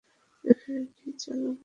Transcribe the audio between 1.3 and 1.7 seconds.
আমাকে।